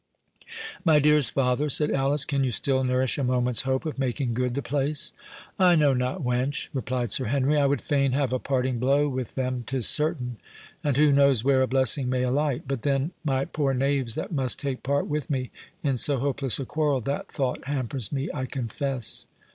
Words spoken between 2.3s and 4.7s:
you still nourish a moment's hope of making good the